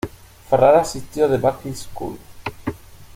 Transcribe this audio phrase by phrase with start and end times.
[0.49, 2.17] Farrar asistió a The Buckley School.